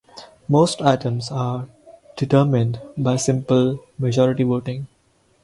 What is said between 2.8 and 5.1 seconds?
by simple majority voting.